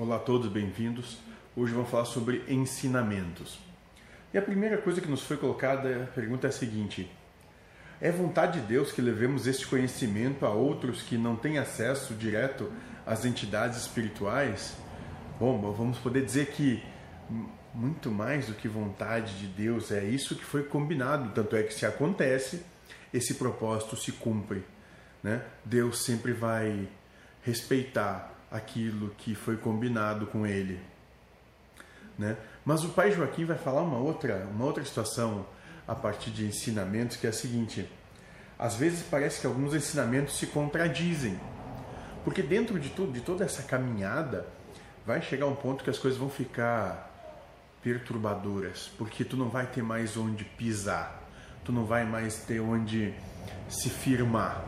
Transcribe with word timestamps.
Olá 0.00 0.16
a 0.16 0.18
todos, 0.18 0.50
bem-vindos. 0.50 1.18
Hoje 1.54 1.74
vamos 1.74 1.90
falar 1.90 2.06
sobre 2.06 2.42
ensinamentos. 2.48 3.58
E 4.32 4.38
a 4.38 4.40
primeira 4.40 4.78
coisa 4.78 4.98
que 4.98 5.06
nos 5.06 5.20
foi 5.24 5.36
colocada, 5.36 6.04
a 6.04 6.06
pergunta 6.06 6.46
é 6.46 6.48
a 6.48 6.52
seguinte: 6.52 7.06
é 8.00 8.10
vontade 8.10 8.62
de 8.62 8.66
Deus 8.66 8.92
que 8.92 9.02
levemos 9.02 9.46
este 9.46 9.66
conhecimento 9.66 10.46
a 10.46 10.54
outros 10.54 11.02
que 11.02 11.18
não 11.18 11.36
têm 11.36 11.58
acesso 11.58 12.14
direto 12.14 12.72
às 13.04 13.26
entidades 13.26 13.76
espirituais? 13.76 14.74
Bom, 15.38 15.70
vamos 15.70 15.98
poder 15.98 16.24
dizer 16.24 16.46
que 16.46 16.82
muito 17.74 18.10
mais 18.10 18.46
do 18.46 18.54
que 18.54 18.68
vontade 18.68 19.38
de 19.38 19.48
Deus, 19.48 19.92
é 19.92 20.02
isso 20.02 20.34
que 20.34 20.46
foi 20.46 20.62
combinado. 20.62 21.30
Tanto 21.34 21.54
é 21.56 21.62
que 21.62 21.74
se 21.74 21.84
acontece, 21.84 22.64
esse 23.12 23.34
propósito 23.34 23.96
se 23.96 24.12
cumpre. 24.12 24.64
Né? 25.22 25.42
Deus 25.62 26.06
sempre 26.06 26.32
vai 26.32 26.88
respeitar 27.42 28.34
aquilo 28.50 29.10
que 29.18 29.34
foi 29.34 29.56
combinado 29.56 30.26
com 30.26 30.46
ele. 30.46 30.80
Né? 32.18 32.36
Mas 32.64 32.84
o 32.84 32.90
pai 32.90 33.12
Joaquim 33.12 33.44
vai 33.44 33.56
falar 33.56 33.82
uma 33.82 33.98
outra, 33.98 34.46
uma 34.52 34.64
outra 34.64 34.84
situação 34.84 35.46
a 35.86 35.94
partir 35.94 36.30
de 36.30 36.44
ensinamentos 36.44 37.16
que 37.16 37.26
é 37.26 37.30
a 37.30 37.32
seguinte: 37.32 37.90
às 38.58 38.74
vezes 38.74 39.02
parece 39.02 39.40
que 39.40 39.46
alguns 39.46 39.74
ensinamentos 39.74 40.38
se 40.38 40.46
contradizem, 40.46 41.40
porque 42.24 42.42
dentro 42.42 42.78
de 42.78 42.90
tudo, 42.90 43.12
de 43.12 43.20
toda 43.20 43.44
essa 43.44 43.62
caminhada, 43.62 44.46
vai 45.06 45.22
chegar 45.22 45.46
um 45.46 45.54
ponto 45.54 45.82
que 45.82 45.90
as 45.90 45.98
coisas 45.98 46.18
vão 46.18 46.28
ficar 46.28 47.08
perturbadoras, 47.82 48.90
porque 48.98 49.24
tu 49.24 49.36
não 49.36 49.48
vai 49.48 49.66
ter 49.66 49.82
mais 49.82 50.16
onde 50.16 50.44
pisar, 50.44 51.22
tu 51.64 51.72
não 51.72 51.86
vai 51.86 52.04
mais 52.04 52.42
ter 52.42 52.60
onde 52.60 53.14
se 53.68 53.88
firmar. 53.88 54.62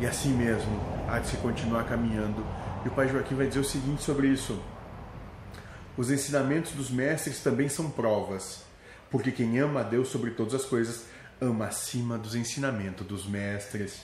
E 0.00 0.06
assim 0.06 0.32
mesmo 0.32 0.80
há 1.08 1.18
de 1.18 1.28
se 1.28 1.36
continuar 1.38 1.84
caminhando. 1.84 2.44
E 2.84 2.88
o 2.88 2.90
Pai 2.92 3.08
Joaquim 3.08 3.34
vai 3.34 3.46
dizer 3.46 3.60
o 3.60 3.64
seguinte 3.64 4.02
sobre 4.02 4.28
isso: 4.28 4.60
Os 5.96 6.10
ensinamentos 6.10 6.72
dos 6.72 6.90
mestres 6.90 7.42
também 7.42 7.68
são 7.68 7.90
provas, 7.90 8.64
porque 9.10 9.32
quem 9.32 9.58
ama 9.58 9.80
a 9.80 9.82
Deus 9.82 10.08
sobre 10.08 10.30
todas 10.30 10.54
as 10.54 10.64
coisas 10.64 11.06
ama 11.40 11.66
acima 11.66 12.18
dos 12.18 12.34
ensinamentos 12.34 13.06
dos 13.06 13.26
mestres. 13.26 14.02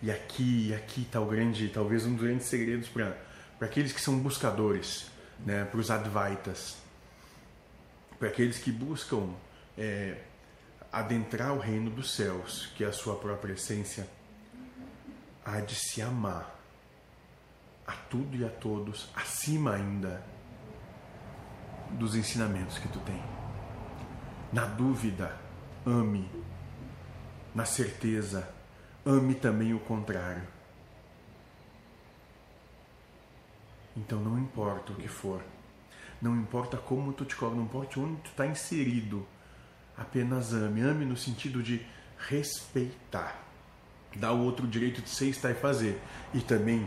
E 0.00 0.10
aqui, 0.10 0.74
aqui 0.74 1.02
está 1.02 1.20
o 1.20 1.26
grande, 1.26 1.68
talvez 1.68 2.04
um 2.04 2.14
dos 2.14 2.24
grandes 2.24 2.46
segredos 2.46 2.88
para 2.88 3.16
aqueles 3.60 3.92
que 3.92 4.00
são 4.00 4.18
buscadores, 4.18 5.06
né, 5.46 5.64
para 5.64 5.78
os 5.78 5.90
advaitas 5.90 6.82
para 8.22 8.28
aqueles 8.28 8.56
que 8.56 8.70
buscam 8.70 9.30
é, 9.76 10.16
adentrar 10.92 11.52
o 11.54 11.58
reino 11.58 11.90
dos 11.90 12.14
céus, 12.14 12.70
que 12.76 12.84
é 12.84 12.86
a 12.86 12.92
sua 12.92 13.16
própria 13.16 13.54
essência, 13.54 14.06
há 15.44 15.60
de 15.60 15.74
se 15.74 16.00
amar 16.00 16.58
a 17.86 17.92
tudo 17.92 18.36
e 18.36 18.44
a 18.44 18.48
todos, 18.48 19.10
acima 19.14 19.74
ainda 19.74 20.24
dos 21.90 22.14
ensinamentos 22.14 22.78
que 22.78 22.88
tu 22.88 23.00
tem. 23.00 23.22
Na 24.52 24.64
dúvida, 24.64 25.36
ame. 25.84 26.30
Na 27.54 27.64
certeza, 27.64 28.48
ame 29.04 29.34
também 29.34 29.74
o 29.74 29.80
contrário. 29.80 30.46
Então 33.96 34.20
não 34.20 34.38
importa 34.38 34.92
o 34.92 34.96
que 34.96 35.08
for, 35.08 35.42
não 36.20 36.36
importa 36.36 36.76
como 36.76 37.12
tu 37.12 37.24
te 37.24 37.34
coloca, 37.34 37.56
não 37.56 37.64
importa 37.64 38.00
onde 38.00 38.20
tu 38.22 38.30
está 38.30 38.46
inserido. 38.46 39.26
Apenas 39.98 40.54
ame. 40.54 40.80
Ame 40.80 41.04
no 41.04 41.16
sentido 41.16 41.62
de 41.62 41.84
respeitar. 42.16 43.51
Dá 44.16 44.32
o 44.32 44.44
outro 44.44 44.66
direito 44.66 45.00
de 45.00 45.08
ser, 45.08 45.28
estar 45.28 45.50
e 45.50 45.54
fazer. 45.54 46.00
E 46.34 46.40
também 46.40 46.86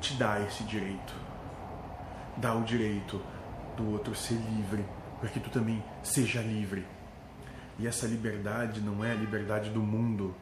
te 0.00 0.14
dá 0.14 0.40
esse 0.40 0.62
direito. 0.64 1.14
Dá 2.36 2.54
o 2.54 2.62
direito 2.62 3.20
do 3.76 3.90
outro 3.92 4.14
ser 4.14 4.34
livre, 4.34 4.84
para 5.20 5.28
que 5.28 5.40
tu 5.40 5.50
também 5.50 5.82
seja 6.02 6.40
livre. 6.40 6.86
E 7.78 7.86
essa 7.86 8.06
liberdade 8.06 8.80
não 8.80 9.04
é 9.04 9.12
a 9.12 9.14
liberdade 9.14 9.70
do 9.70 9.80
mundo, 9.80 10.34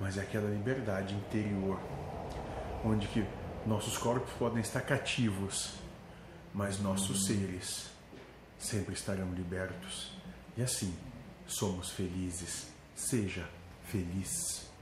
mas 0.00 0.18
é 0.18 0.22
aquela 0.22 0.50
liberdade 0.50 1.14
interior, 1.14 1.80
onde 2.84 3.06
que 3.08 3.24
nossos 3.66 3.96
corpos 3.96 4.32
podem 4.34 4.60
estar 4.60 4.80
cativos, 4.82 5.74
mas 6.52 6.78
nossos 6.78 7.26
seres 7.26 7.90
sempre 8.58 8.94
estarão 8.94 9.32
libertos. 9.32 10.12
E 10.56 10.62
assim 10.62 10.94
somos 11.46 11.90
felizes. 11.90 12.68
Seja 12.94 13.48
feliz. 13.86 14.73